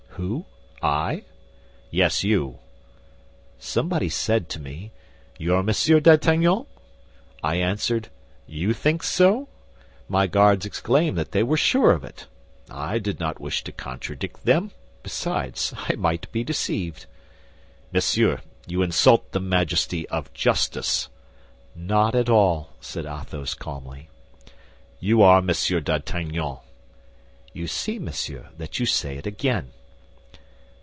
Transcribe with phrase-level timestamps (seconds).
[0.15, 0.45] "Who,
[0.83, 1.23] I?"
[1.89, 2.59] "Yes, you."
[3.57, 4.91] "Somebody said to me,
[5.39, 6.65] 'You are Monsieur d'Artagnan?'
[7.41, 8.09] I answered,
[8.45, 9.47] 'You think so?'
[10.09, 12.27] My guards exclaimed that they were sure of it.
[12.69, 17.07] I did not wish to contradict them; besides, I might be deceived."
[17.91, 21.07] "Monsieur, you insult the majesty of justice."
[21.73, 24.09] "Not at all," said Athos, calmly.
[24.99, 26.57] "You are Monsieur d'Artagnan."
[27.53, 29.71] "You see, monsieur, that you say it again."